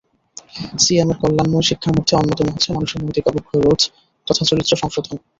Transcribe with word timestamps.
সিয়ামের 0.83 1.17
কল্যাণময় 1.21 1.67
শিক্ষার 1.69 1.95
মধ্যে 1.97 2.13
অন্যতম 2.15 2.47
হচ্ছে 2.49 2.69
মানুষের 2.71 2.99
নৈতিক 3.01 3.25
অবক্ষয় 3.27 3.61
রোধ 3.61 3.81
তথা 4.27 4.43
চরিত্র 4.49 4.73
সংশোধন। 4.81 5.15